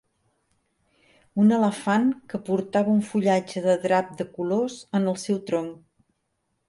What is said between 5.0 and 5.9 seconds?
en el seu tronc.